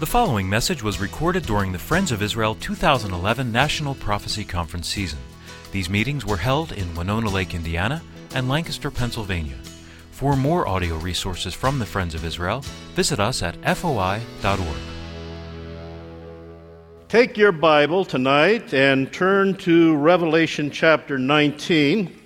[0.00, 5.18] The following message was recorded during the Friends of Israel 2011 National Prophecy Conference season.
[5.72, 8.00] These meetings were held in Winona Lake, Indiana,
[8.32, 9.56] and Lancaster, Pennsylvania.
[10.12, 12.60] For more audio resources from the Friends of Israel,
[12.94, 14.22] visit us at foi.org.
[17.08, 22.16] Take your Bible tonight and turn to Revelation chapter 19.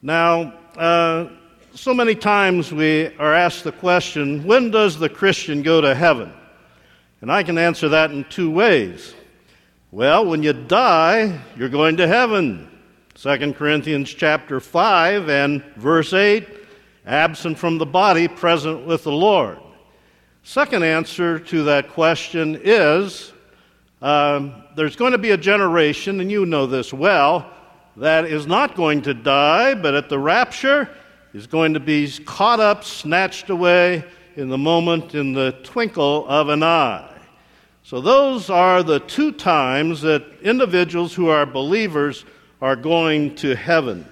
[0.00, 1.28] Now, uh,
[1.74, 6.32] so many times we are asked the question when does the Christian go to heaven?
[7.20, 9.14] And I can answer that in two ways.
[9.90, 12.70] Well, when you die, you're going to heaven.
[13.14, 16.48] 2 Corinthians chapter 5 and verse 8,
[17.04, 19.58] absent from the body, present with the Lord.
[20.42, 23.32] Second answer to that question is
[24.00, 27.50] um, there's going to be a generation, and you know this well,
[27.96, 30.88] that is not going to die, but at the rapture
[31.34, 34.04] is going to be caught up, snatched away
[34.36, 37.09] in the moment, in the twinkle of an eye.
[37.90, 42.24] So, those are the two times that individuals who are believers
[42.62, 44.06] are going to heaven.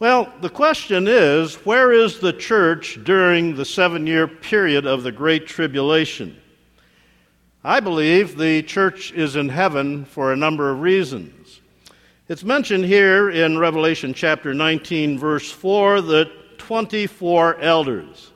[0.00, 5.12] Well, the question is where is the church during the seven year period of the
[5.12, 6.36] Great Tribulation?
[7.62, 11.60] I believe the church is in heaven for a number of reasons.
[12.28, 18.32] It's mentioned here in Revelation chapter 19, verse 4, that 24 elders.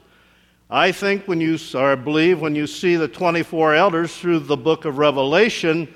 [0.70, 4.84] I think when you, or believe when you see the 24 elders through the book
[4.84, 5.88] of Revelation,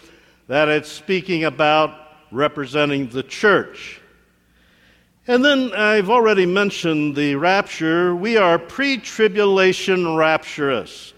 [0.49, 1.95] that it's speaking about
[2.31, 4.01] representing the church.
[5.27, 8.17] And then I've already mentioned the rapture.
[8.17, 11.13] We are pre tribulation rapturists.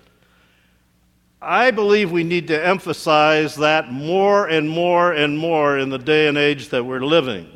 [1.40, 6.26] I believe we need to emphasize that more and more and more in the day
[6.26, 7.48] and age that we're living.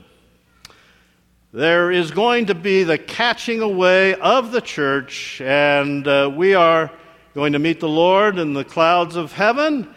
[1.50, 6.90] There is going to be the catching away of the church, and uh, we are
[7.32, 9.88] going to meet the Lord in the clouds of heaven,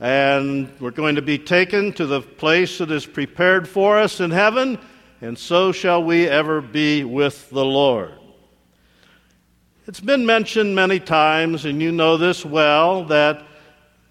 [0.00, 4.32] and we're going to be taken to the place that is prepared for us in
[4.32, 4.76] heaven,
[5.20, 8.14] and so shall we ever be with the Lord.
[9.86, 13.44] It's been mentioned many times, and you know this well, that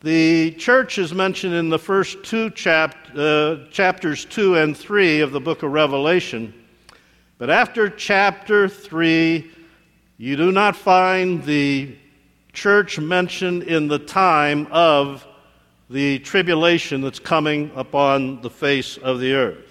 [0.03, 5.33] the church is mentioned in the first two chap- uh, chapters 2 and 3 of
[5.33, 6.53] the book of Revelation.
[7.39, 9.51] But after chapter 3,
[10.17, 11.95] you do not find the
[12.51, 15.23] church mentioned in the time of
[15.87, 19.69] the tribulation that's coming upon the face of the earth.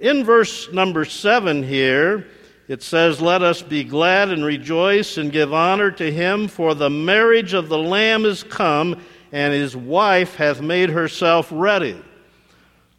[0.00, 2.26] In verse number 7 here,
[2.66, 6.90] it says, Let us be glad and rejoice and give honor to him, for the
[6.90, 12.02] marriage of the Lamb is come, and his wife hath made herself ready.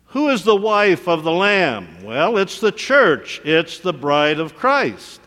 [0.09, 2.03] Who is the wife of the Lamb?
[2.03, 5.21] Well, it's the church, it's the bride of Christ.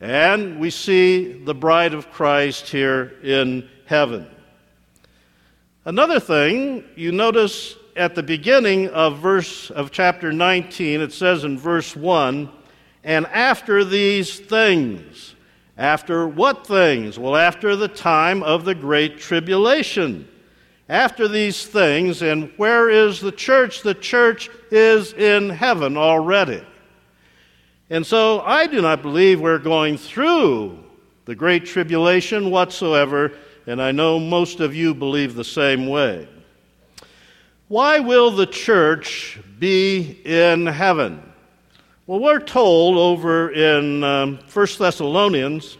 [0.00, 4.26] And we see the bride of Christ here in heaven.
[5.84, 11.58] Another thing, you notice at the beginning of verse of chapter 19, it says in
[11.58, 12.48] verse 1,
[13.04, 15.34] and after these things.
[15.76, 17.20] After what things?
[17.20, 20.28] Well, after the time of the great tribulation
[20.88, 22.22] after these things.
[22.22, 23.82] And where is the church?
[23.82, 26.62] The church is in heaven already.
[27.90, 30.84] And so I do not believe we're going through
[31.24, 33.32] the great tribulation whatsoever,
[33.66, 36.26] and I know most of you believe the same way.
[37.68, 41.22] Why will the church be in heaven?
[42.06, 45.76] Well, we're told over in um, 1 Thessalonians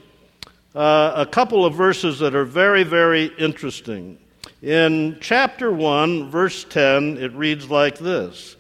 [0.75, 4.19] uh, a couple of verses that are very, very interesting.
[4.61, 8.57] In chapter 1, verse 10, it reads like this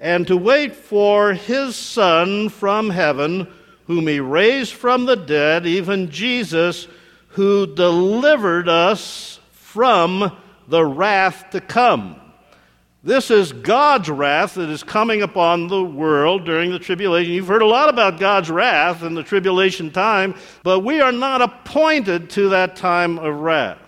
[0.00, 3.46] And to wait for his Son from heaven,
[3.86, 6.88] whom he raised from the dead, even Jesus,
[7.28, 10.34] who delivered us from
[10.68, 12.18] the wrath to come.
[13.04, 17.34] This is God's wrath that is coming upon the world during the tribulation.
[17.34, 21.42] You've heard a lot about God's wrath in the tribulation time, but we are not
[21.42, 23.85] appointed to that time of wrath.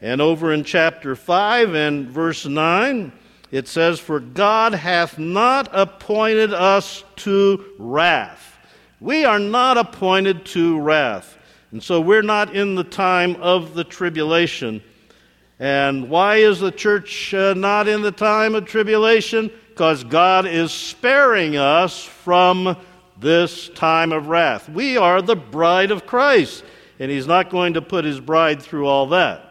[0.00, 3.12] And over in chapter 5 and verse 9,
[3.50, 8.58] it says, For God hath not appointed us to wrath.
[9.00, 11.36] We are not appointed to wrath.
[11.72, 14.82] And so we're not in the time of the tribulation.
[15.58, 19.50] And why is the church uh, not in the time of tribulation?
[19.68, 22.76] Because God is sparing us from
[23.18, 24.68] this time of wrath.
[24.68, 26.64] We are the bride of Christ,
[26.98, 29.49] and He's not going to put His bride through all that.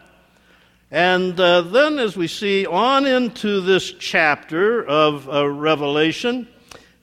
[0.90, 6.48] And uh, then, as we see on into this chapter of uh, Revelation,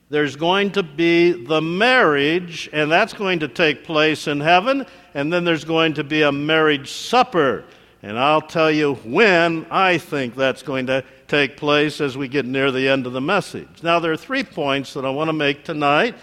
[0.09, 4.85] there's going to be the marriage, and that's going to take place in heaven.
[5.13, 7.63] and then there's going to be a marriage supper.
[8.03, 12.45] And I'll tell you when I think that's going to take place as we get
[12.45, 13.83] near the end of the message.
[13.83, 16.15] Now, there are three points that I want to make tonight.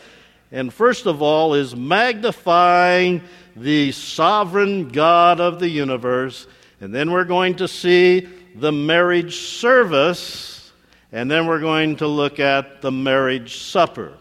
[0.52, 3.22] And first of all, is magnifying
[3.56, 6.46] the sovereign God of the universe.
[6.80, 10.72] And then we're going to see the marriage service.
[11.12, 14.12] And then we're going to look at the marriage supper.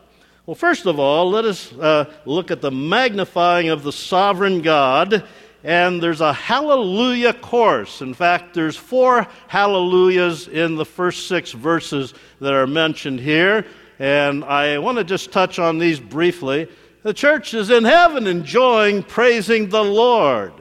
[0.45, 5.25] Well, first of all, let us uh, look at the magnifying of the sovereign God.
[5.63, 8.01] And there's a hallelujah course.
[8.01, 13.65] In fact, there's four hallelujahs in the first six verses that are mentioned here.
[13.99, 16.67] And I want to just touch on these briefly.
[17.03, 20.53] The church is in heaven enjoying praising the Lord.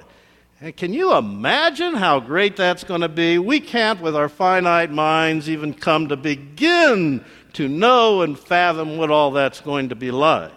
[0.63, 3.37] And can you imagine how great that's going to be?
[3.37, 7.25] We can't, with our finite minds, even come to begin
[7.55, 10.53] to know and fathom what all that's going to be like.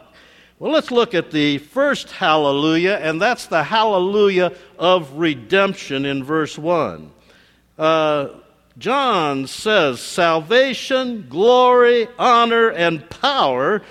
[0.60, 6.56] Well, let's look at the first hallelujah, and that's the hallelujah of redemption in verse
[6.56, 7.12] 1.
[7.76, 8.28] Uh,
[8.78, 13.82] John says, Salvation, glory, honor, and power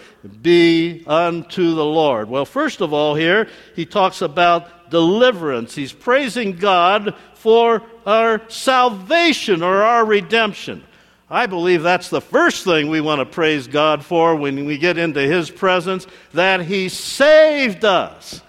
[0.43, 2.29] be unto the Lord.
[2.29, 5.75] Well, first of all, here he talks about deliverance.
[5.75, 10.85] He's praising God for our salvation or our redemption.
[11.29, 14.97] I believe that's the first thing we want to praise God for when we get
[14.97, 18.41] into His presence, that He saved us.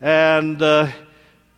[0.00, 0.88] And, uh,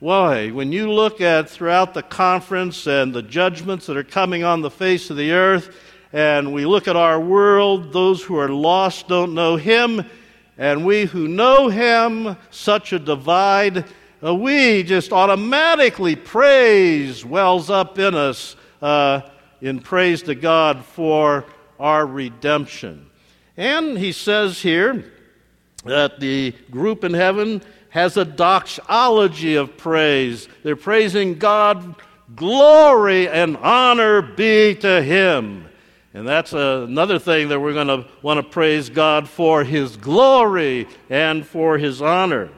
[0.01, 0.51] why?
[0.51, 4.71] When you look at throughout the conference and the judgments that are coming on the
[4.71, 5.73] face of the earth,
[6.13, 10.05] and we look at our world, those who are lost don't know Him,
[10.59, 13.85] and we who know Him, such a divide,
[14.25, 18.57] uh, we just automatically praise wells up in us.
[18.81, 19.21] Uh,
[19.65, 21.47] in praise to God for
[21.81, 23.07] our redemption.
[23.57, 25.11] And he says here
[25.87, 30.49] that the group in heaven has a doxology of praise.
[30.63, 31.97] They're praising God,
[32.37, 35.67] glory and honor be to him.
[36.13, 40.87] And that's another thing that we're going to want to praise God for his glory
[41.09, 42.51] and for his honor.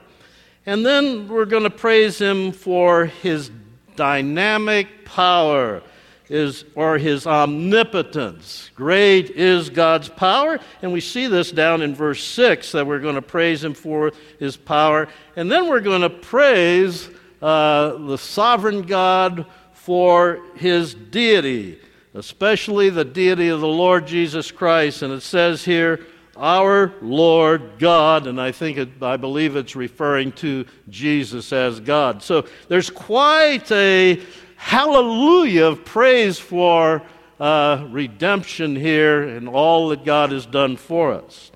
[0.67, 3.51] And then we're going to praise him for his
[3.95, 5.83] dynamic power
[6.29, 8.71] is or his omnipotence.
[8.75, 13.15] Great is God's power, and we see this down in verse 6 that we're going
[13.15, 15.09] to praise him for his power.
[15.37, 17.09] And then we're going to praise
[17.41, 21.79] uh, the sovereign God for his deity,
[22.15, 25.03] especially the deity of the Lord Jesus Christ.
[25.03, 30.33] And it says here, our Lord God, and I think it, I believe it's referring
[30.33, 32.23] to Jesus as God.
[32.23, 34.21] So there's quite a
[34.56, 37.03] hallelujah of praise for
[37.38, 41.53] uh, redemption here and all that God has done for us.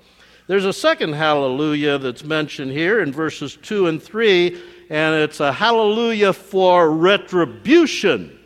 [0.47, 5.53] There's a second hallelujah that's mentioned here in verses 2 and 3, and it's a
[5.53, 8.37] hallelujah for retribution.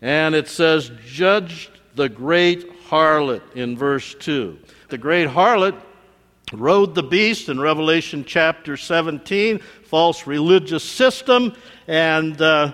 [0.00, 4.58] And it says, Judge the great harlot in verse 2.
[4.88, 5.78] The great harlot
[6.50, 11.54] rode the beast in Revelation chapter 17, false religious system,
[11.86, 12.72] and uh,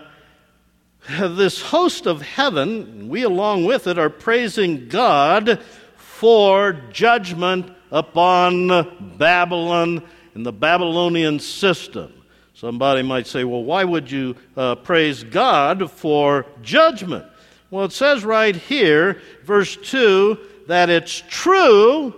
[1.18, 5.60] this host of heaven, we along with it, are praising God
[5.96, 10.00] for judgment upon Babylon
[10.34, 12.12] and the Babylonian system.
[12.52, 17.26] Somebody might say, well, why would you uh, praise God for judgment?
[17.72, 22.14] Well, it says right here, verse 2, that it's true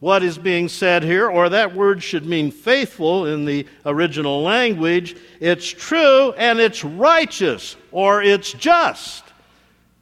[0.00, 5.14] what is being said here, or that word should mean faithful in the original language.
[5.40, 9.24] It's true and it's righteous, or it's just.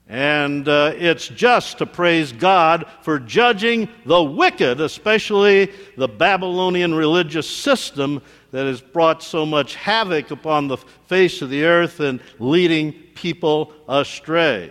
[0.08, 7.48] And uh, it's just to praise God for judging the wicked, especially the Babylonian religious
[7.48, 12.92] system that has brought so much havoc upon the face of the earth and leading
[13.14, 14.70] people astray.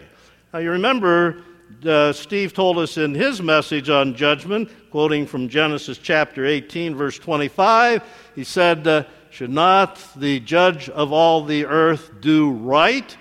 [0.53, 1.43] Now, you remember
[1.85, 7.19] uh, Steve told us in his message on judgment, quoting from Genesis chapter 18, verse
[7.19, 8.03] 25,
[8.35, 13.15] he said, uh, Should not the judge of all the earth do right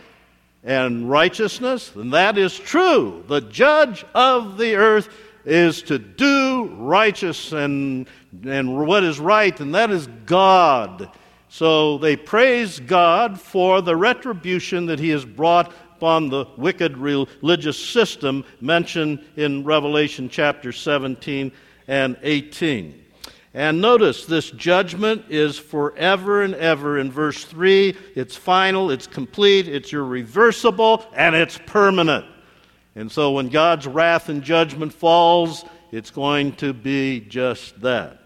[0.64, 1.94] and righteousness?
[1.94, 3.24] And that is true.
[3.28, 5.08] The judge of the earth
[5.44, 8.08] is to do righteous and,
[8.44, 11.10] and what is right, and that is God.
[11.48, 17.78] So they praise God for the retribution that He has brought upon the wicked religious
[17.78, 21.50] system mentioned in Revelation chapter 17
[21.88, 23.02] and 18.
[23.54, 27.96] And notice this judgment is forever and ever in verse 3.
[28.14, 32.26] It's final, it's complete, it's irreversible, and it's permanent.
[32.94, 38.20] And so when God's wrath and judgment falls, it's going to be just that.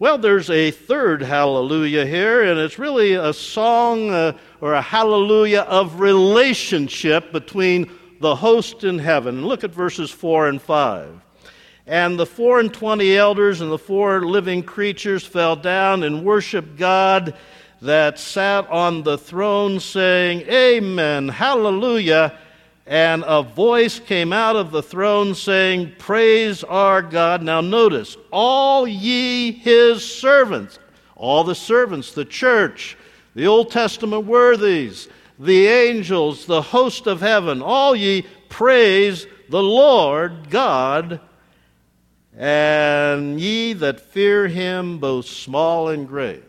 [0.00, 5.60] Well, there's a third hallelujah here, and it's really a song uh, or a hallelujah
[5.60, 9.44] of relationship between the host in heaven.
[9.44, 11.20] Look at verses 4 and 5.
[11.86, 16.78] And the four and twenty elders and the four living creatures fell down and worshiped
[16.78, 17.34] God
[17.82, 22.38] that sat on the throne, saying, Amen, Hallelujah.
[22.90, 27.40] And a voice came out of the throne saying, Praise our God.
[27.40, 30.80] Now notice, all ye his servants,
[31.14, 32.96] all the servants, the church,
[33.36, 35.06] the Old Testament worthies,
[35.38, 41.20] the angels, the host of heaven, all ye praise the Lord God,
[42.36, 46.42] and ye that fear him, both small and great.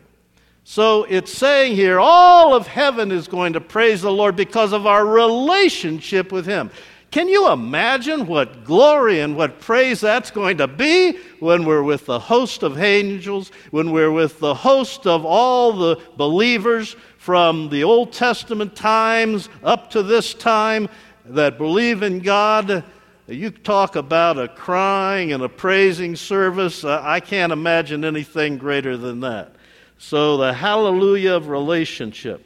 [0.64, 4.86] So it's saying here, all of heaven is going to praise the Lord because of
[4.86, 6.70] our relationship with Him.
[7.10, 12.06] Can you imagine what glory and what praise that's going to be when we're with
[12.06, 17.84] the host of angels, when we're with the host of all the believers from the
[17.84, 20.88] Old Testament times up to this time
[21.26, 22.82] that believe in God?
[23.26, 26.82] You talk about a crying and a praising service.
[26.82, 29.54] I can't imagine anything greater than that.
[30.02, 32.44] So the hallelujah of relationship.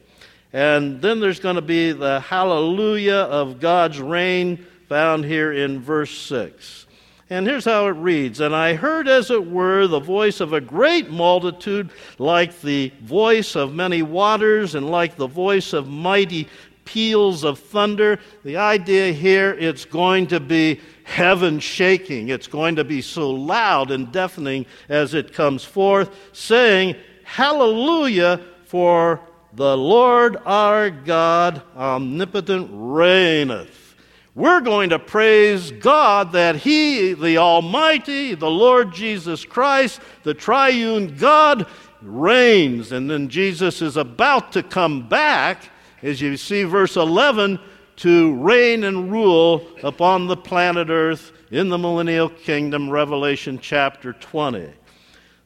[0.52, 6.16] And then there's going to be the hallelujah of God's reign found here in verse
[6.16, 6.86] 6.
[7.30, 10.60] And here's how it reads And I heard, as it were, the voice of a
[10.60, 16.48] great multitude, like the voice of many waters, and like the voice of mighty
[16.84, 18.20] peals of thunder.
[18.44, 22.28] The idea here, it's going to be heaven shaking.
[22.28, 26.96] It's going to be so loud and deafening as it comes forth, saying,
[27.26, 29.20] Hallelujah, for
[29.52, 33.94] the Lord our God omnipotent reigneth.
[34.36, 41.16] We're going to praise God that He, the Almighty, the Lord Jesus Christ, the triune
[41.16, 41.66] God,
[42.00, 42.92] reigns.
[42.92, 45.70] And then Jesus is about to come back,
[46.02, 47.58] as you see, verse 11,
[47.96, 54.70] to reign and rule upon the planet Earth in the millennial kingdom, Revelation chapter 20.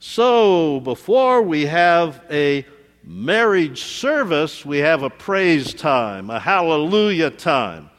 [0.03, 2.65] So, before we have a
[3.05, 7.91] marriage service, we have a praise time, a hallelujah time.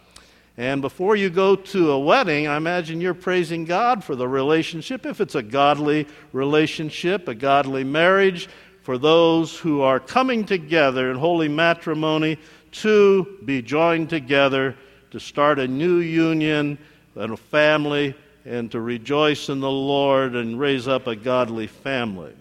[0.57, 5.05] And before you go to a wedding, I imagine you're praising God for the relationship,
[5.05, 8.49] if it's a godly relationship, a godly marriage,
[8.81, 12.39] for those who are coming together in holy matrimony
[12.71, 14.75] to be joined together
[15.11, 16.79] to start a new union
[17.13, 22.33] and a family and to rejoice in the Lord and raise up a godly family.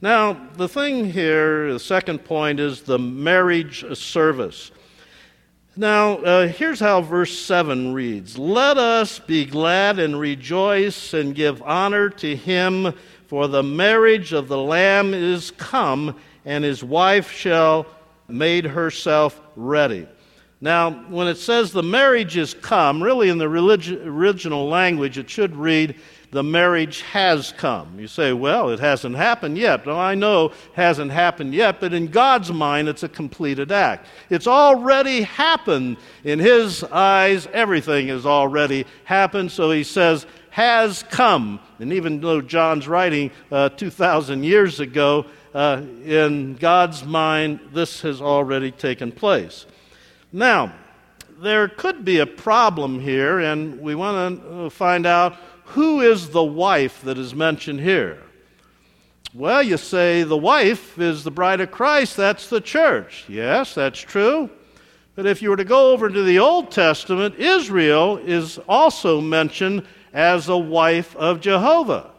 [0.00, 4.70] Now, the thing here, the second point, is the marriage service.
[5.76, 11.62] Now, uh, here's how verse 7 reads Let us be glad and rejoice and give
[11.62, 12.94] honor to him,
[13.26, 17.86] for the marriage of the Lamb is come, and his wife shall
[18.26, 20.06] made herself ready.
[20.60, 25.54] Now, when it says the marriage is come, really in the original language, it should
[25.54, 25.94] read,
[26.30, 27.98] the marriage has come.
[27.98, 29.86] You say, well, it hasn't happened yet.
[29.86, 34.06] Well, I know hasn't happened yet, but in God's mind, it's a completed act.
[34.28, 35.96] It's already happened.
[36.24, 39.52] In His eyes, everything has already happened.
[39.52, 41.60] So He says, has come.
[41.78, 45.24] And even though John's writing uh, 2,000 years ago,
[45.54, 49.66] uh, in God's mind, this has already taken place.
[50.32, 50.74] Now,
[51.40, 56.30] there could be a problem here, and we want to uh, find out who is
[56.30, 58.22] the wife that is mentioned here.
[59.34, 63.24] Well, you say the wife is the bride of Christ, that's the church.
[63.28, 64.50] Yes, that's true.
[65.14, 69.86] But if you were to go over to the Old Testament, Israel is also mentioned
[70.12, 72.10] as a wife of Jehovah.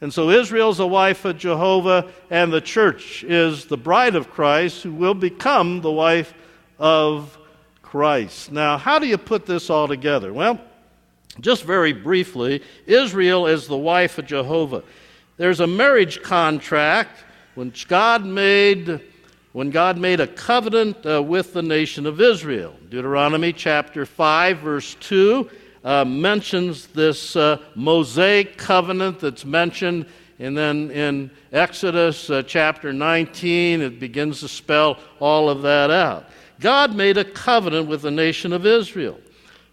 [0.00, 4.82] And so Israel's the wife of Jehovah, and the church is the bride of Christ
[4.82, 6.32] who will become the wife
[6.78, 7.36] of
[7.90, 8.52] Christ.
[8.52, 10.32] Now, how do you put this all together?
[10.32, 10.60] Well,
[11.40, 14.84] just very briefly, Israel is the wife of Jehovah.
[15.38, 17.24] There's a marriage contract
[17.56, 19.00] when God made
[19.52, 22.76] when God made a covenant uh, with the nation of Israel.
[22.88, 25.50] Deuteronomy chapter 5 verse 2
[25.82, 30.06] uh, mentions this uh, Mosaic covenant that's mentioned
[30.38, 36.26] and then in Exodus uh, chapter 19 it begins to spell all of that out.
[36.60, 39.18] God made a covenant with the nation of Israel.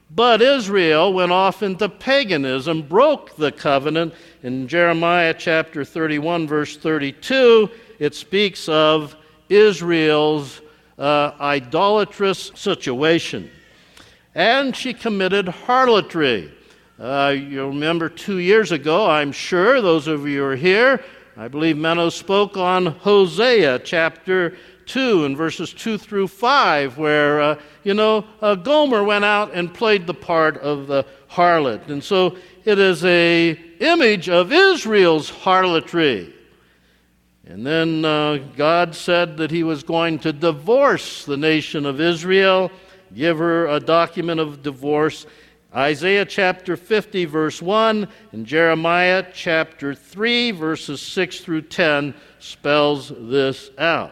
[0.09, 4.13] But Israel went off into paganism, broke the covenant.
[4.41, 9.17] In Jeremiah chapter 31, verse 32, it speaks of
[9.49, 10.61] Israel's
[10.97, 13.51] uh, idolatrous situation.
[14.33, 16.53] And she committed harlotry.
[16.97, 21.03] Uh, you remember two years ago, I'm sure, those of you who are here,
[21.35, 27.59] I believe Meno spoke on Hosea chapter 2 and verses 2 through 5, where, uh,
[27.83, 31.89] you know, uh, Gomer went out and played the part of the harlot.
[31.89, 36.33] And so it is a image of Israel's harlotry.
[37.45, 42.71] And then uh, God said that he was going to divorce the nation of Israel,
[43.13, 45.25] give her a document of divorce.
[45.73, 53.69] Isaiah chapter 50, verse 1, and Jeremiah chapter 3, verses 6 through 10 spells this
[53.77, 54.11] out.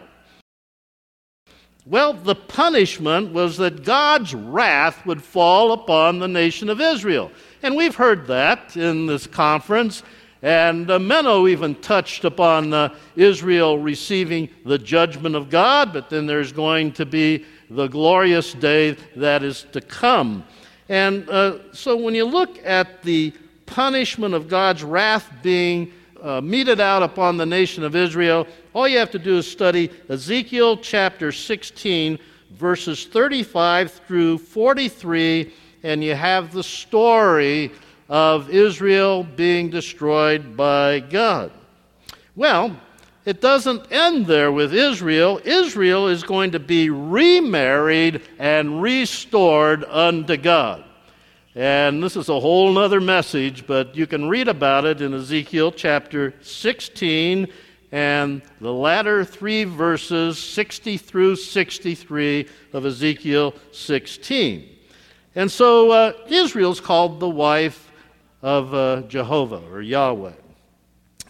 [1.87, 7.31] Well, the punishment was that God's wrath would fall upon the nation of Israel.
[7.61, 10.01] And we've heard that in this conference.
[10.41, 16.25] And uh, Meno even touched upon uh, Israel receiving the judgment of God, but then
[16.25, 20.43] there's going to be the glorious day that is to come.
[20.89, 23.31] And uh, so when you look at the
[23.67, 28.97] punishment of God's wrath being uh, meted out upon the nation of Israel, all you
[28.97, 32.19] have to do is study Ezekiel chapter 16,
[32.51, 35.53] verses 35 through 43,
[35.83, 37.71] and you have the story
[38.09, 41.53] of Israel being destroyed by God.
[42.35, 42.75] Well,
[43.23, 45.39] it doesn't end there with Israel.
[45.45, 50.83] Israel is going to be remarried and restored unto God.
[51.55, 55.71] And this is a whole other message, but you can read about it in Ezekiel
[55.71, 57.47] chapter 16
[57.95, 64.67] and the latter three verses, 60 through 63 of Ezekiel 16.
[65.33, 67.89] And so uh, Israel's called the wife
[68.41, 70.33] of uh, Jehovah or Yahweh.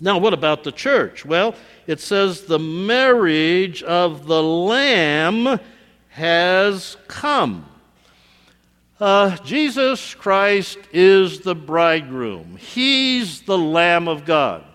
[0.01, 1.23] Now, what about the church?
[1.23, 1.53] Well,
[1.85, 5.59] it says the marriage of the Lamb
[6.09, 7.69] has come.
[8.99, 14.65] Uh, Jesus Christ is the bridegroom, He's the Lamb of God.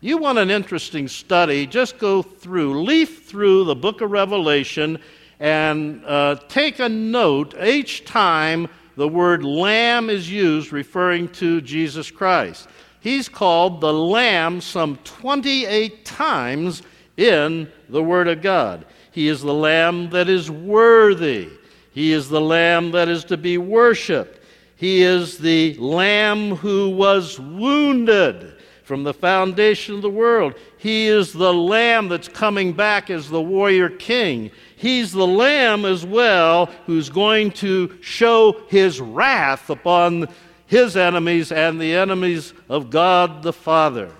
[0.00, 5.00] You want an interesting study, just go through, leaf through the book of Revelation
[5.40, 12.10] and uh, take a note each time the word lamb is used referring to Jesus
[12.10, 12.68] Christ.
[13.00, 16.82] He's called the Lamb some 28 times
[17.16, 18.84] in the Word of God.
[19.12, 21.48] He is the Lamb that is worthy.
[21.92, 24.40] He is the Lamb that is to be worshiped.
[24.74, 28.55] He is the Lamb who was wounded
[28.86, 30.54] from the foundation of the world.
[30.78, 34.52] He is the Lamb that's coming back as the warrior king.
[34.76, 40.28] He's the Lamb as well who's going to show his wrath upon
[40.66, 44.12] his enemies and the enemies of God the Father.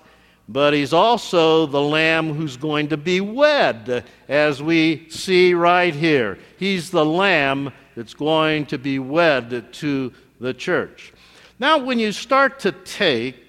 [0.49, 6.39] But he's also the lamb who's going to be wed, as we see right here.
[6.57, 11.13] He's the lamb that's going to be wed to the church.
[11.59, 13.46] Now, when you start to take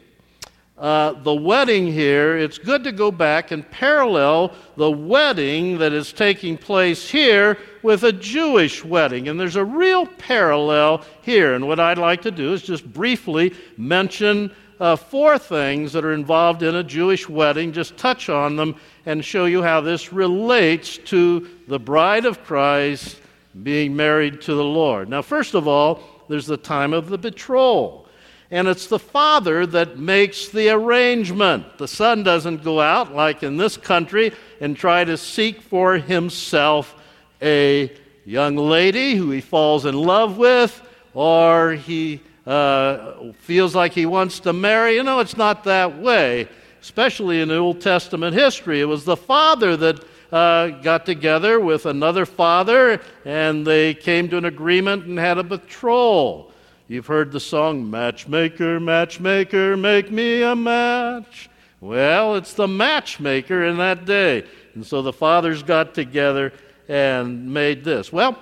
[0.77, 6.13] uh, the wedding here, it's good to go back and parallel the wedding that is
[6.13, 9.27] taking place here with a Jewish wedding.
[9.27, 11.55] And there's a real parallel here.
[11.55, 16.13] And what I'd like to do is just briefly mention uh, four things that are
[16.13, 18.75] involved in a Jewish wedding, just touch on them
[19.07, 23.19] and show you how this relates to the bride of Christ
[23.63, 25.09] being married to the Lord.
[25.09, 28.06] Now, first of all, there's the time of the betrothal.
[28.49, 31.77] And it's the father that makes the arrangement.
[31.77, 34.31] The son doesn't go out, like in this country,
[34.61, 36.95] and try to seek for himself
[37.41, 37.91] a
[38.25, 40.81] young lady who he falls in love with,
[41.13, 44.95] or he uh, feels like he wants to marry.
[44.95, 46.47] You know, it's not that way,
[46.81, 48.79] especially in Old Testament history.
[48.79, 54.37] It was the father that uh, got together with another father and they came to
[54.37, 56.51] an agreement and had a betrothal.
[56.89, 61.49] You've heard the song, Matchmaker, Matchmaker, Make Me a Match.
[61.81, 64.45] Well, it's the matchmaker in that day.
[64.73, 66.53] And so the fathers got together
[66.87, 68.13] and made this.
[68.13, 68.39] Well,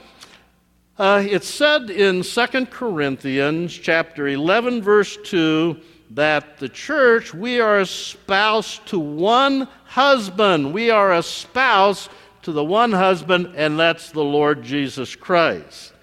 [0.99, 5.77] uh, it's said in 2 Corinthians chapter 11, verse 2,
[6.11, 10.71] that the church, we are a spouse to one husband.
[10.71, 12.09] We are a spouse
[12.43, 15.93] to the one husband, and that's the Lord Jesus Christ.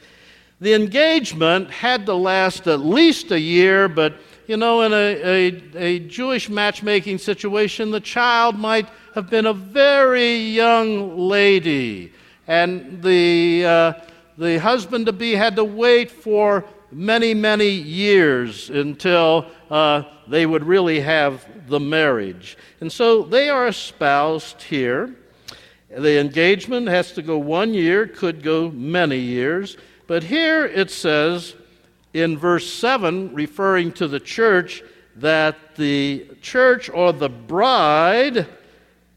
[0.63, 4.15] The engagement had to last at least a year, but
[4.47, 9.53] you know, in a, a, a Jewish matchmaking situation, the child might have been a
[9.53, 12.13] very young lady.
[12.47, 13.67] And the.
[13.67, 13.93] Uh,
[14.39, 20.65] the husband to be had to wait for many, many years until uh, they would
[20.65, 22.57] really have the marriage.
[22.81, 25.15] And so they are espoused here.
[25.91, 29.77] The engagement has to go one year, could go many years.
[30.13, 31.55] But here it says
[32.13, 34.83] in verse 7, referring to the church,
[35.17, 38.47] that the church or the bride,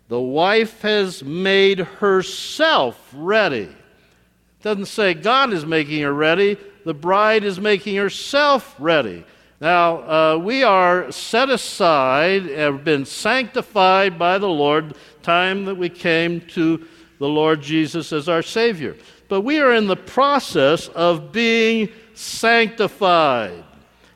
[0.08, 3.63] the wife has made herself ready.
[3.63, 6.55] It doesn't say God is making her ready,
[6.86, 9.25] the bride is making herself ready.
[9.60, 15.89] Now, uh, we are set aside, have been sanctified by the Lord, time that we
[15.89, 16.88] came to
[17.19, 18.95] the Lord Jesus as our Savior.
[19.27, 23.63] But we are in the process of being sanctified.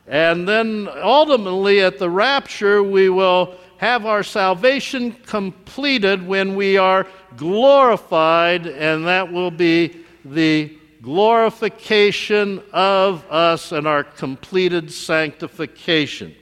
[0.07, 7.07] And then ultimately at the rapture, we will have our salvation completed when we are
[7.37, 16.35] glorified, and that will be the glorification of us and our completed sanctification.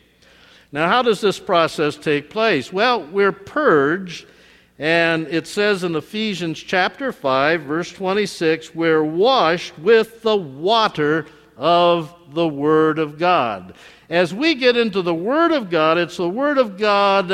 [0.72, 2.74] Now, how does this process take place?
[2.74, 4.26] Well, we're purged,
[4.80, 12.14] and it says in Ephesians chapter 5, verse 26, we're washed with the water of
[12.32, 13.74] the Word of God.
[14.10, 17.28] As we get into the Word of God, it's the Word of God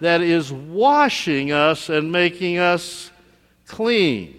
[0.00, 3.10] that is washing us and making us
[3.66, 4.36] clean.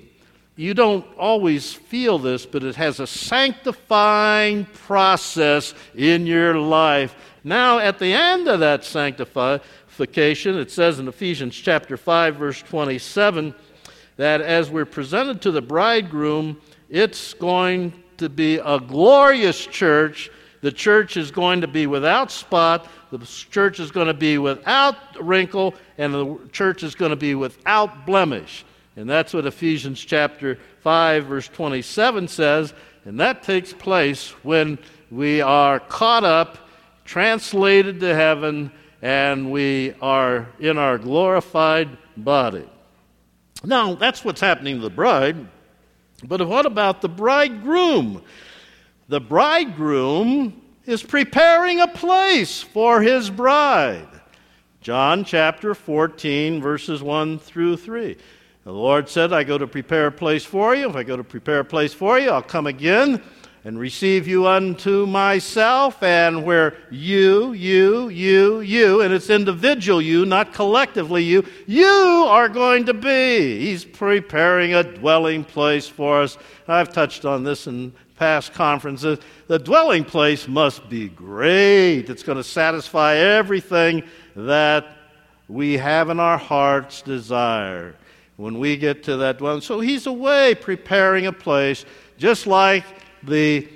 [0.55, 7.15] You don't always feel this, but it has a sanctifying process in your life.
[7.43, 8.83] Now, at the end of that
[10.01, 13.53] sanctification, it says in Ephesians chapter 5, verse 27,
[14.17, 16.59] that as we're presented to the bridegroom,
[16.89, 20.31] it's going to be a glorious church.
[20.61, 23.19] The church is going to be without spot, the
[23.51, 28.07] church is going to be without wrinkle, and the church is going to be without
[28.07, 28.65] blemish.
[28.95, 32.73] And that's what Ephesians chapter 5, verse 27 says.
[33.05, 34.79] And that takes place when
[35.11, 36.57] we are caught up,
[37.05, 42.69] translated to heaven, and we are in our glorified body.
[43.63, 45.47] Now, that's what's happening to the bride.
[46.23, 48.21] But what about the bridegroom?
[49.07, 54.07] The bridegroom is preparing a place for his bride.
[54.81, 58.17] John chapter 14, verses 1 through 3.
[58.63, 60.89] The Lord said, I go to prepare a place for you.
[60.89, 63.21] If I go to prepare a place for you, I'll come again
[63.63, 70.25] and receive you unto myself, and where you, you, you, you, and it's individual you,
[70.25, 73.59] not collectively you, you are going to be.
[73.59, 76.37] He's preparing a dwelling place for us.
[76.67, 79.19] I've touched on this in past conferences.
[79.47, 84.03] The dwelling place must be great, it's going to satisfy everything
[84.35, 84.87] that
[85.47, 87.95] we have in our heart's desire
[88.37, 89.61] when we get to that dwelling.
[89.61, 91.85] So he's away preparing a place,
[92.17, 92.85] just like
[93.23, 93.67] the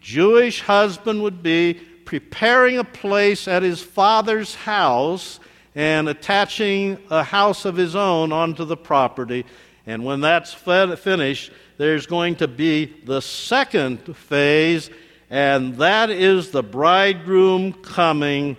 [0.00, 5.40] Jewish husband would be preparing a place at his father's house
[5.74, 9.46] and attaching a house of his own onto the property.
[9.86, 14.90] And when that's finished, there's going to be the second phase,
[15.30, 18.56] and that is the bridegroom coming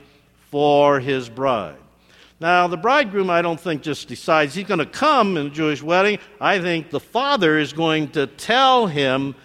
[0.49, 1.77] for his bride.
[2.39, 5.81] Now, the bridegroom, I don't think, just decides he's going to come in a Jewish
[5.81, 6.19] wedding.
[6.41, 9.35] I think the father is going to tell him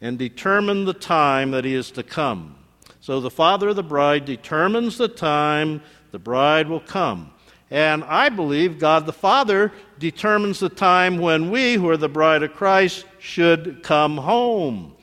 [0.00, 2.56] and determine the time that he is to come.
[3.00, 7.32] So the father of the bride determines the time the bride will come.
[7.70, 12.42] And I believe God the Father determines the time when we, who are the bride
[12.42, 14.94] of Christ, should come home.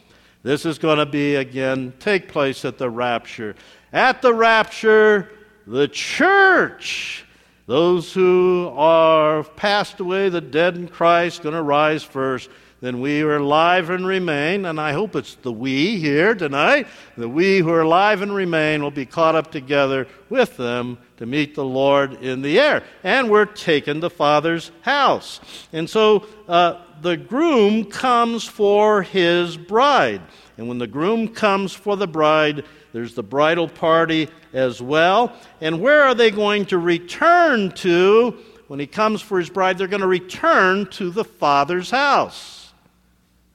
[0.43, 3.55] This is going to be, again, take place at the rapture.
[3.93, 5.31] At the rapture,
[5.65, 7.25] the church,
[7.67, 13.21] those who are passed away, the dead in Christ, going to rise first then we
[13.21, 16.87] who are alive and remain, and I hope it's the we here tonight,
[17.17, 21.25] the we who are alive and remain will be caught up together with them to
[21.25, 22.83] meet the Lord in the air.
[23.03, 25.39] And we're taken to Father's house.
[25.73, 30.21] And so uh, the groom comes for his bride.
[30.57, 32.63] And when the groom comes for the bride,
[32.93, 35.35] there's the bridal party as well.
[35.61, 38.37] And where are they going to return to?
[38.67, 42.66] When he comes for his bride, they're going to return to the Father's house.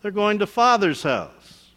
[0.02, 1.70] They're going to father's house.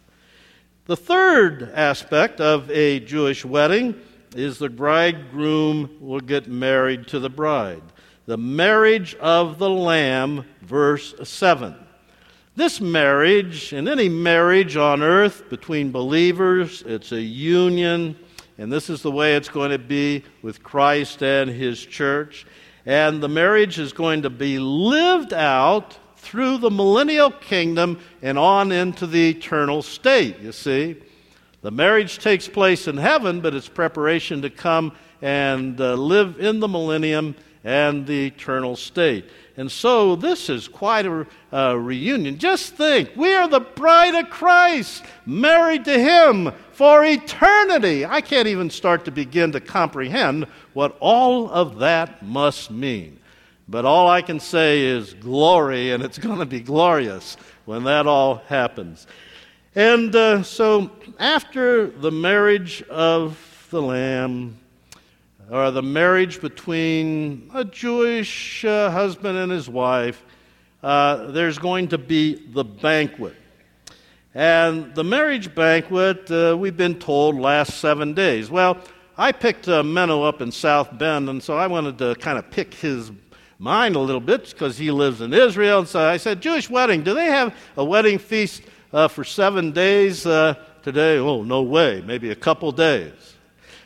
[0.86, 4.00] The third aspect of a Jewish wedding
[4.34, 7.82] is the bridegroom will get married to the bride.
[8.26, 11.76] The marriage of the Lamb, verse 7.
[12.56, 18.16] This marriage, and any marriage on earth between believers, it's a union,
[18.58, 22.44] and this is the way it's going to be with Christ and His church.
[22.86, 28.72] And the marriage is going to be lived out through the millennial kingdom and on
[28.72, 30.96] into the eternal state, you see.
[31.62, 36.58] The marriage takes place in heaven, but it's preparation to come and uh, live in
[36.58, 39.30] the millennium and the eternal state.
[39.56, 42.38] And so this is quite a, a reunion.
[42.38, 48.04] Just think, we are the bride of Christ, married to Him for eternity.
[48.04, 53.20] I can't even start to begin to comprehend what all of that must mean.
[53.68, 58.06] But all I can say is glory, and it's going to be glorious when that
[58.06, 59.06] all happens.
[59.74, 64.56] And uh, so, after the marriage of the Lamb,
[65.50, 70.24] or the marriage between a Jewish uh, husband and his wife,
[70.82, 73.34] uh, there's going to be the banquet.
[74.34, 78.50] And the marriage banquet, uh, we've been told, lasts seven days.
[78.50, 78.78] Well,
[79.18, 82.50] I picked uh, Meno up in South Bend, and so I wanted to kind of
[82.50, 83.10] pick his
[83.58, 85.80] mind a little bit because he lives in Israel.
[85.80, 89.72] And so I said, Jewish wedding, do they have a wedding feast uh, for seven
[89.72, 91.18] days uh, today?
[91.18, 93.34] Oh, no way, maybe a couple days.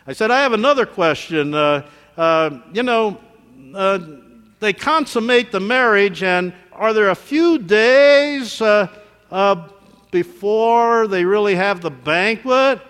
[0.07, 1.55] I said, I have another question.
[1.55, 3.19] Uh, uh, you know,
[3.75, 3.99] uh,
[4.59, 8.89] they consummate the marriage, and are there a few days uh,
[10.11, 12.81] before they really have the banquet?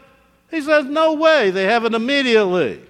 [0.50, 2.80] He says, No way, they have it immediately.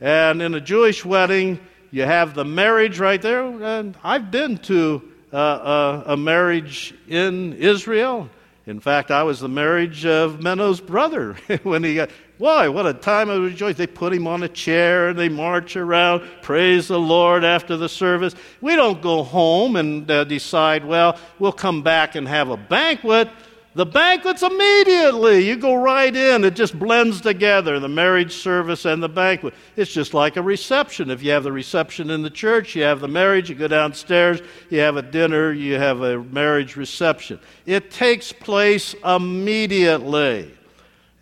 [0.00, 1.58] And in a Jewish wedding,
[1.90, 3.44] you have the marriage right there.
[3.44, 8.28] And I've been to uh, a marriage in Israel.
[8.66, 12.68] In fact, I was the marriage of Meno's brother when he got why?
[12.68, 13.76] What a time of rejoicing.
[13.76, 17.88] They put him on a chair and they march around, praise the Lord after the
[17.88, 18.34] service.
[18.62, 23.28] We don't go home and uh, decide, well, we'll come back and have a banquet.
[23.74, 25.46] The banquet's immediately.
[25.46, 26.42] You go right in.
[26.42, 29.54] It just blends together, the marriage service and the banquet.
[29.76, 31.08] It's just like a reception.
[31.08, 34.42] If you have the reception in the church, you have the marriage, you go downstairs,
[34.70, 37.38] you have a dinner, you have a marriage reception.
[37.64, 40.52] It takes place immediately.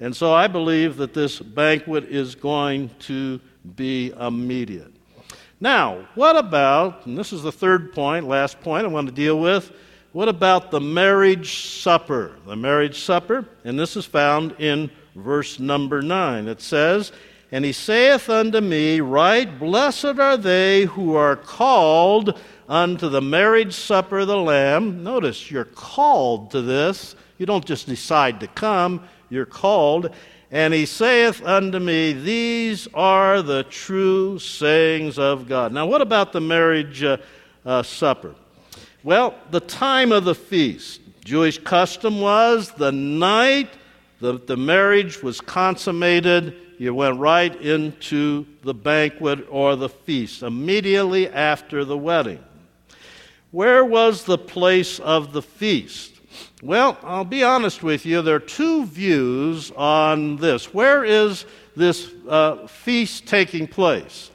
[0.00, 3.40] And so I believe that this banquet is going to
[3.76, 4.94] be immediate.
[5.60, 9.38] Now, what about, and this is the third point, last point I want to deal
[9.38, 9.70] with,
[10.12, 12.36] what about the marriage supper?
[12.46, 16.48] The marriage supper, and this is found in verse number 9.
[16.48, 17.12] It says,
[17.52, 23.74] And he saith unto me, Write, blessed are they who are called unto the marriage
[23.74, 25.02] supper of the Lamb.
[25.02, 27.14] Notice, you're called to this.
[27.36, 30.10] You don't just decide to come, you're called.
[30.50, 35.72] And he saith unto me, These are the true sayings of God.
[35.72, 37.18] Now, what about the marriage uh,
[37.66, 38.34] uh, supper?
[39.04, 41.00] Well, the time of the feast.
[41.24, 43.70] Jewish custom was the night
[44.20, 51.28] that the marriage was consummated, you went right into the banquet or the feast immediately
[51.28, 52.42] after the wedding.
[53.50, 56.20] Where was the place of the feast?
[56.62, 58.22] Well, I'll be honest with you.
[58.22, 60.74] There are two views on this.
[60.74, 64.30] Where is this uh, feast taking place?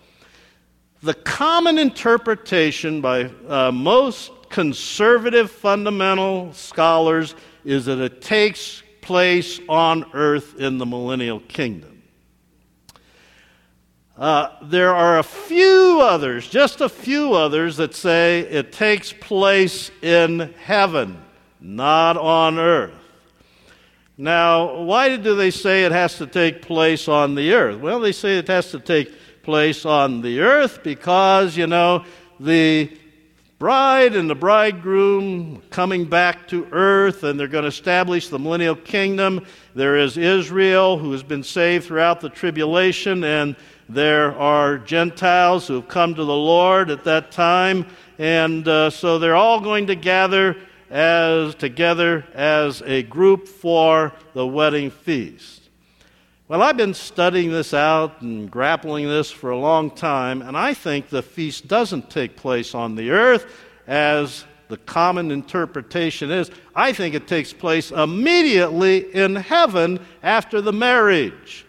[1.02, 7.34] The common interpretation by uh, most conservative fundamental scholars
[7.66, 12.04] is that it takes place on earth in the millennial kingdom.
[14.16, 19.90] Uh, there are a few others, just a few others, that say it takes place
[20.04, 21.20] in heaven
[21.60, 22.94] not on earth.
[24.20, 27.80] Now, why do they say it has to take place on the earth?
[27.80, 29.12] Well, they say it has to take
[29.42, 32.06] place on the earth because, you know,
[32.40, 32.96] the
[33.64, 38.76] bride and the bridegroom coming back to earth and they're going to establish the millennial
[38.76, 39.42] kingdom.
[39.74, 43.56] There is Israel who has been saved throughout the tribulation, and
[43.88, 47.86] there are Gentiles who have come to the Lord at that time.
[48.20, 50.58] And uh, so they're all going to gather
[50.90, 55.63] as together as a group for the wedding feast.
[56.54, 60.76] Well, I've been studying this out and grappling this for a long time, and I
[60.76, 63.52] think the feast doesn't take place on the earth
[63.88, 66.52] as the common interpretation is.
[66.76, 71.66] I think it takes place immediately in heaven after the marriage.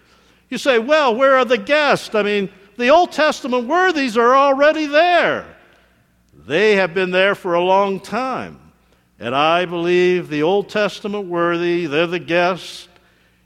[0.50, 2.14] You say, well, where are the guests?
[2.14, 5.46] I mean, the Old Testament worthies are already there.
[6.46, 8.60] They have been there for a long time.
[9.18, 12.88] And I believe the Old Testament worthy, they're the guests.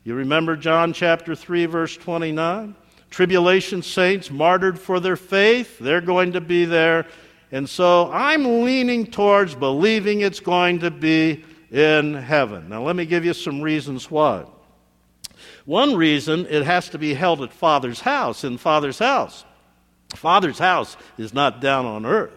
[0.09, 2.75] You remember John chapter 3, verse 29?
[3.11, 7.05] Tribulation saints martyred for their faith, they're going to be there.
[7.53, 12.71] And so I'm leaning towards believing it's going to be in heaven.
[12.71, 14.47] Now, let me give you some reasons why.
[15.66, 19.44] One reason, it has to be held at Father's house, in Father's house.
[20.14, 22.33] Father's house is not down on earth.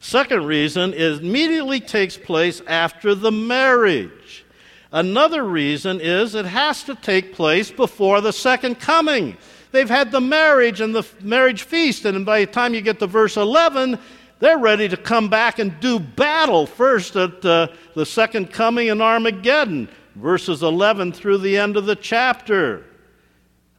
[0.00, 4.44] Second reason is immediately takes place after the marriage.
[4.92, 9.36] Another reason is it has to take place before the second coming.
[9.70, 13.06] They've had the marriage and the marriage feast, and by the time you get to
[13.06, 13.98] verse 11,
[14.40, 19.00] they're ready to come back and do battle first at uh, the second coming in
[19.00, 22.84] Armageddon, verses 11 through the end of the chapter.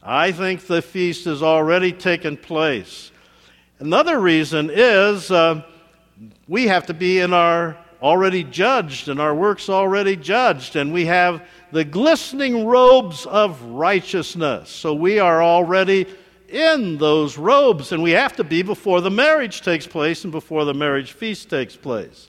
[0.02, 3.10] I think the feast has already taken place.
[3.80, 5.62] Another reason is uh,
[6.48, 11.06] we have to be in our already judged and our works already judged, and we
[11.06, 14.68] have the glistening robes of righteousness.
[14.68, 16.06] So we are already
[16.48, 20.64] in those robes, and we have to be before the marriage takes place and before
[20.64, 22.28] the marriage feast takes place.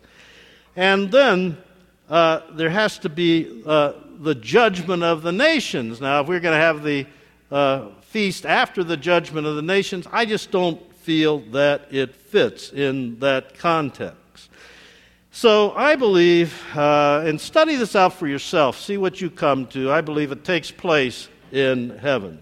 [0.76, 1.58] And then
[2.10, 6.00] uh, there has to be uh, the judgment of the nations.
[6.00, 7.06] Now, if we're going to have the
[7.52, 12.72] uh, feast after the judgment of the nations, I just don't feel that it fits
[12.72, 14.23] in that context.
[15.36, 19.92] So I believe, uh, and study this out for yourself, see what you come to.
[19.92, 22.38] I believe it takes place in heaven.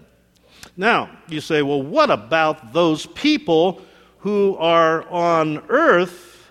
[0.76, 3.80] Now, you say, well, what about those people
[4.18, 6.50] who are on earth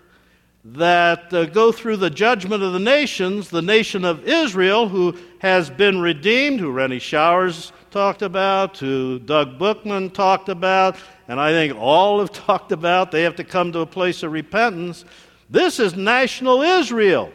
[0.65, 5.69] that uh, go through the judgment of the nations, the nation of Israel, who has
[5.69, 11.77] been redeemed, who Rennie Showers talked about, who Doug Bookman talked about, and I think
[11.77, 13.11] all have talked about?
[13.11, 15.05] They have to come to a place of repentance.
[15.51, 17.29] This is national Israel.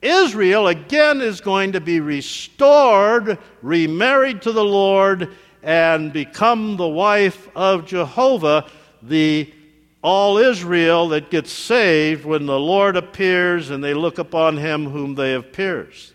[0.00, 7.50] Israel again is going to be restored, remarried to the Lord, and become the wife
[7.54, 8.64] of Jehovah,
[9.02, 9.52] the
[10.02, 15.14] all Israel that gets saved when the Lord appears and they look upon him whom
[15.14, 16.14] they have pierced.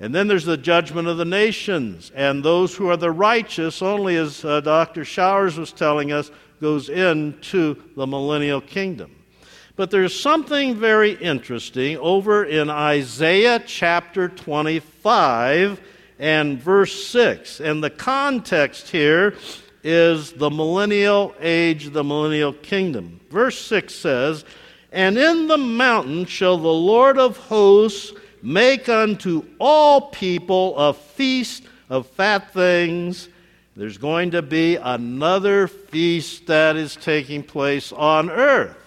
[0.00, 4.16] And then there's the judgment of the nations, and those who are the righteous, only
[4.16, 5.04] as uh, Dr.
[5.04, 9.17] Showers was telling us, goes into the millennial kingdom.
[9.78, 15.80] But there's something very interesting over in Isaiah chapter 25
[16.18, 17.60] and verse 6.
[17.60, 19.36] And the context here
[19.84, 23.20] is the millennial age, the millennial kingdom.
[23.30, 24.44] Verse 6 says,
[24.90, 28.12] And in the mountain shall the Lord of hosts
[28.42, 33.28] make unto all people a feast of fat things.
[33.76, 38.77] There's going to be another feast that is taking place on earth.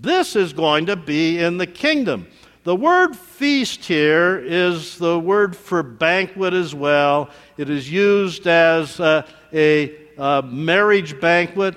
[0.00, 2.26] This is going to be in the kingdom.
[2.64, 7.30] The word feast here is the word for banquet as well.
[7.56, 11.76] It is used as a, a, a marriage banquet.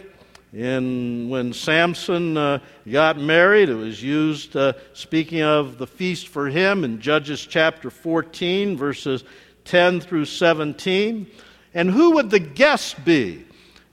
[0.53, 6.47] In, when Samson uh, got married, it was used, uh, speaking of the feast for
[6.47, 9.25] him, in Judges chapter 14, verses
[9.65, 11.27] 10 through 17.
[11.73, 13.46] And who would the guest be?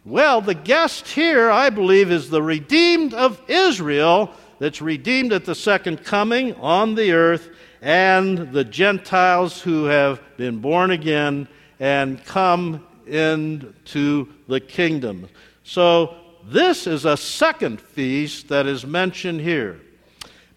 [0.06, 5.54] Well, the guest here, I believe, is the redeemed of Israel that's redeemed at the
[5.54, 7.48] second coming on the earth,
[7.80, 11.48] and the Gentiles who have been born again
[11.80, 15.26] and come into the kingdom.
[15.62, 19.80] So, this is a second feast that is mentioned here.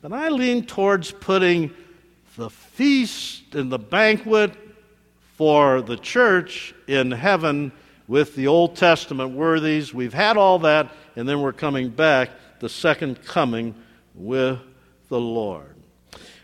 [0.03, 1.71] And I lean towards putting
[2.35, 4.51] the feast and the banquet
[5.37, 7.71] for the church in heaven
[8.07, 9.93] with the Old Testament worthies.
[9.93, 13.75] We've had all that, and then we're coming back, the second coming
[14.15, 14.59] with
[15.09, 15.75] the Lord.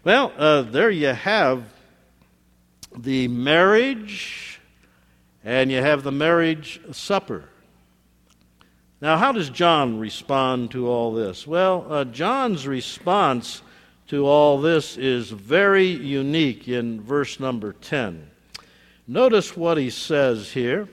[0.04, 1.64] Well, uh, there you have
[2.96, 4.60] the marriage,
[5.44, 7.46] and you have the marriage supper.
[9.02, 11.46] Now, how does John respond to all this?
[11.46, 13.62] Well, uh, John's response
[14.08, 18.30] to all this is very unique in verse number 10.
[19.08, 20.88] Notice what he says here.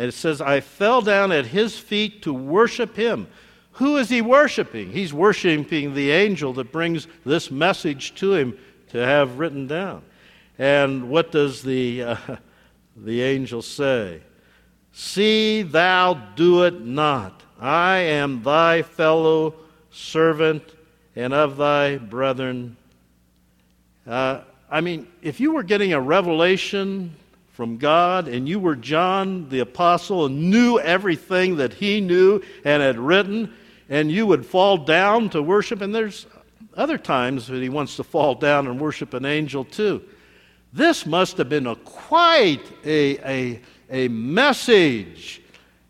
[0.00, 3.26] And it says, I fell down at his feet to worship him.
[3.72, 4.92] Who is he worshiping?
[4.92, 8.56] He's worshiping the angel that brings this message to him
[8.92, 10.00] to have written down.
[10.58, 12.16] And what does the, uh,
[12.96, 14.22] the angel say?
[14.94, 17.42] See thou do it not.
[17.60, 19.54] I am thy fellow
[19.90, 20.62] servant
[21.14, 22.78] and of thy brethren.
[24.06, 27.16] Uh, I mean, if you were getting a revelation
[27.60, 32.82] from God, and you were John the Apostle and knew everything that he knew and
[32.82, 33.52] had written,
[33.90, 36.26] and you would fall down to worship, and there's
[36.74, 40.00] other times that he wants to fall down and worship an angel too.
[40.72, 45.42] This must have been a quite a, a, a message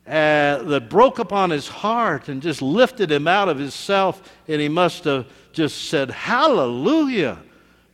[0.09, 4.69] uh, that broke upon his heart and just lifted him out of himself, and he
[4.69, 7.39] must have just said, Hallelujah.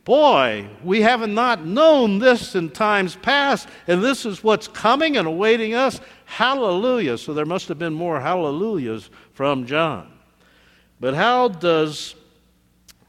[0.07, 5.27] Boy, we have not known this in times past, and this is what's coming and
[5.27, 5.99] awaiting us.
[6.23, 7.17] Hallelujah.
[7.17, 10.09] So there must have been more hallelujahs from John.
[11.01, 12.15] But how does,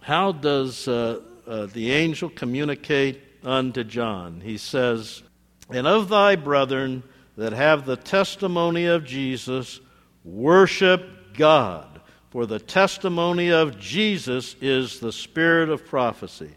[0.01, 4.41] how does uh, uh, the angel communicate unto John?
[4.41, 5.23] He says,
[5.71, 7.05] And of thy brethren
[7.37, 9.79] that have the testimony of Jesus
[10.25, 12.01] worship God.
[12.31, 16.57] For the testimony of Jesus is the spirit of prophecy.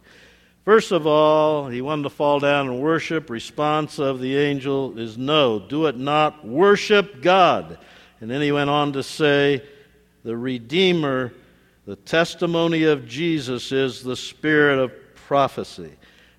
[0.63, 3.29] First of all, he wanted to fall down and worship.
[3.29, 6.45] Response of the angel is no, do it not.
[6.45, 7.79] Worship God.
[8.19, 9.63] And then he went on to say,
[10.23, 11.33] the Redeemer,
[11.87, 15.91] the testimony of Jesus is the spirit of prophecy.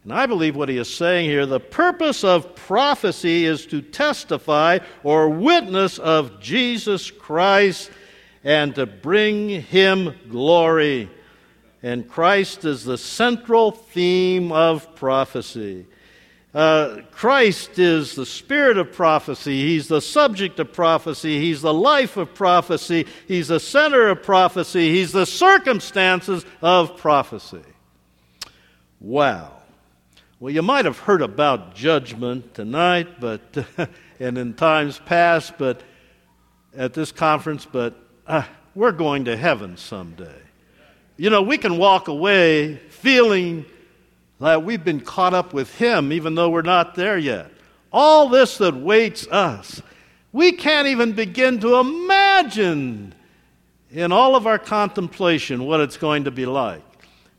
[0.05, 4.79] And I believe what he is saying here the purpose of prophecy is to testify
[5.03, 7.91] or witness of Jesus Christ
[8.45, 11.09] and to bring him glory.
[11.83, 15.87] And Christ is the central theme of prophecy.
[16.55, 19.67] Uh, Christ is the spirit of prophecy.
[19.67, 21.41] He's the subject of prophecy.
[21.41, 23.07] He's the life of prophecy.
[23.27, 24.91] He's the center of prophecy.
[24.91, 27.63] He's the circumstances of prophecy.
[29.01, 29.53] Wow.
[30.39, 33.41] Well, you might have heard about judgment tonight, but
[34.21, 35.83] and in times past, but
[36.77, 37.95] at this conference, but
[38.27, 38.43] uh,
[38.75, 40.42] we're going to heaven someday.
[41.23, 43.65] You know, we can walk away feeling
[44.41, 47.49] that we've been caught up with Him, even though we're not there yet.
[47.93, 49.81] All this that waits us,
[50.33, 53.15] we can't even begin to imagine
[53.93, 56.83] in all of our contemplation what it's going to be like.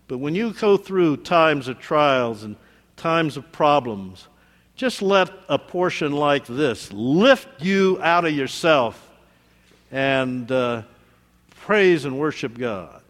[0.07, 2.55] But when you go through times of trials and
[2.95, 4.29] times of problems,
[4.77, 9.11] just let a portion like this lift you out of yourself
[9.91, 10.83] and uh,
[11.49, 13.02] praise and worship God.